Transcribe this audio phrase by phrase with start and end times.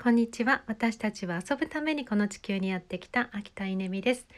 [0.00, 0.62] こんにちは。
[0.68, 4.28] 私たちは遊ぶためにこの地球にやってきた秋田稲美です、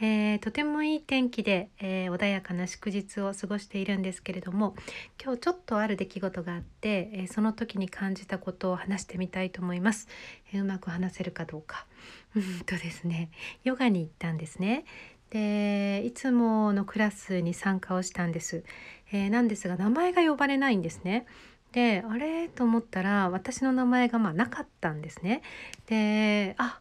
[0.00, 4.74] えー、とてもいい天気で、えー、穏やかな祝日を過ごしているんですけれども
[5.22, 10.08] 今日ちょっとある出来事があって、えー、その時に感じたことを話してみたいと思います、
[10.50, 11.84] えうまく話せるかどうか。
[12.34, 13.30] うんとですね
[13.64, 14.86] ヨガに行ったんですね。
[15.28, 18.64] でいつものクラスに参加をしたんです、
[19.12, 21.26] えなんですが名前が呼ばれないんですね。
[21.72, 22.48] であれ？
[22.48, 25.42] と思ったら私の名前がまあなかったんですね。
[25.86, 26.80] であ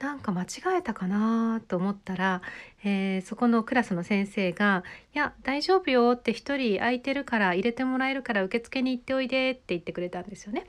[0.00, 0.46] なんか間違
[0.78, 1.60] えたかな？
[1.68, 2.42] と思ったら、
[2.82, 4.82] えー、そこのクラスの先生が
[5.14, 10.66] 「いや大丈夫よ」って1人空いてるから入れてもらえるから受付に行っておいでって言ってくれたんですよね。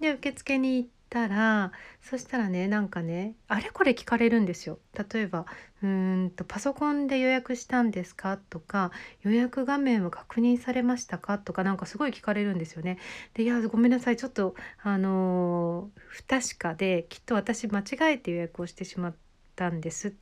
[0.00, 4.78] で受付に行ったらそしたらねなんかねあれこれ聞かれるんですよ。
[5.12, 5.46] 例えば
[5.82, 8.92] 「うんとパソコンで予約したんですか?」とか
[9.22, 12.98] 「予約画面を確認されましたか?」とかなんかすごい聞かれるんですよね。
[13.34, 19.18] で「いやごめんなさいちょっとあの不確かできっと私間違えて予約をしてしまって。
[19.56, 20.14] たんです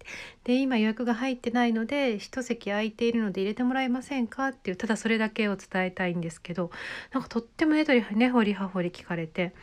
[0.43, 4.49] で今予約が入ってないので一席空いているので入れてもらえませんか？
[4.49, 6.73] っていうただそれだけを伝えたいんですけど
[7.13, 9.55] なんかとっても根掘り葉掘り聞かれて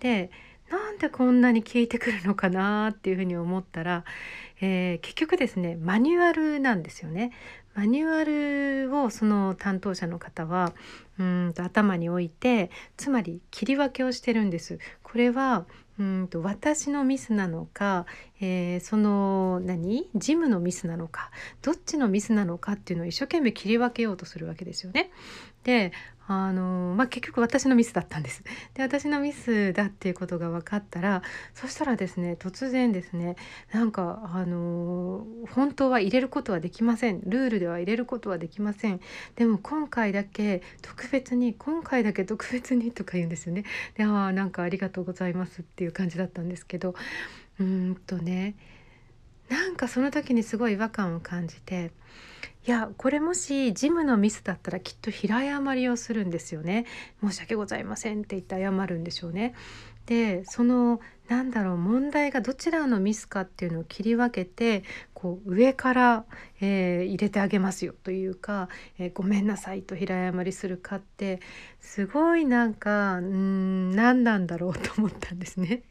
[0.00, 0.32] で
[0.70, 4.04] なんでこんなに効いてくるのかなっていうふうに思ったら、
[4.60, 7.32] えー、結局ですねマニュアルなんですよね。
[7.74, 10.72] マニュアルをその担当者の方は
[11.18, 14.78] うんと頭に置いてつまり切り分けをしてるんです。
[15.10, 15.66] これは
[15.98, 18.06] うんと私のミスなのか、
[18.40, 20.08] えー、その何？
[20.14, 21.30] ジムのミスなのか
[21.62, 25.10] どっちのミスなのかっていうのを一生懸命切り分けようとするわけですよね。
[25.64, 25.92] で
[26.32, 28.44] あのまあ、結局私のミスだったんです。
[28.74, 31.22] で私のミスだっていうことが分かったら
[31.54, 33.34] そしたらですね突然ですね
[33.72, 39.00] なんかあの本当は入れることはできませんルールでは入れることはできません
[39.34, 43.64] でも今回だけ特別に今回だけ特別にとか言うんですよね。
[43.96, 46.94] でああなんかありがとうございますっていう感じだったんですけど
[47.58, 48.54] うんとね
[49.48, 51.90] なんかその時にすごい違和感を感じて
[52.66, 56.84] いやこれもしジムのミスだったらきっと平謝りをするんですよね。
[57.22, 59.54] 申し訳ございませんって言って謝るんでしょうね。
[60.10, 60.98] でその
[61.28, 64.82] なんだろう問題がどちらのミスかっていうのを切り分けて
[65.14, 66.24] こう上から、
[66.60, 71.38] えー、入れてあげますよというか、えー、ごめんなさいと平謝りするかって
[71.78, 75.84] すごいなんかうん何なんだろうと思ったんですね。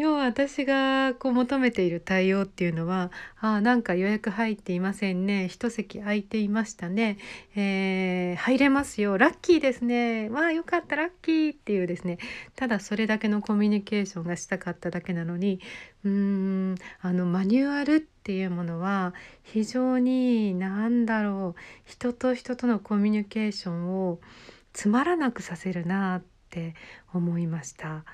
[0.00, 5.46] 要は私がこう求めている対応っていうのは「ああなんか予約入っていませんね。
[5.46, 7.18] 一席空いていましたね、
[7.54, 9.18] えー、入れますよ。
[9.18, 10.30] ラッキーですね。
[10.30, 12.16] わあよかったラッキー」っていうですね。
[12.56, 15.60] ただそれだけのコミュニケーションがしたかっただけなのに
[16.04, 19.12] うーんあのマニュアルっていうものは
[19.42, 21.60] 非常に何だろう。
[21.84, 24.18] 人と人とのコミュニケーションを
[24.72, 26.74] つまらなくさせるなって
[27.12, 28.06] 思いました。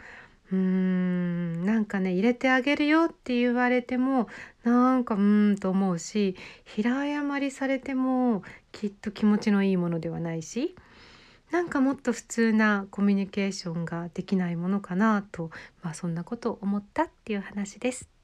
[0.53, 4.29] うーんなんかね入れてあげるよって言われても
[4.63, 8.43] なんかうーんと思うし平謝りされても
[8.73, 10.77] きっと気持ちのいいものではないし
[11.51, 15.51] なんかもっと普通なコミュニケーションができないものかなと、
[15.83, 18.16] まあ、そんなことを思ったっていう話です。